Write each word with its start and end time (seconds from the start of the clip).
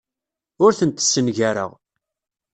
Ur 0.63 0.71
tent-ssengareɣ. 0.79 1.71